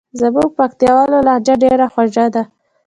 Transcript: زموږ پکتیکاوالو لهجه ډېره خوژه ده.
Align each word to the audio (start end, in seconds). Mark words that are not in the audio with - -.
زموږ 0.21 0.47
پکتیکاوالو 0.57 1.17
لهجه 1.27 1.55
ډېره 1.63 1.85
خوژه 1.93 2.25
ده. 2.33 2.43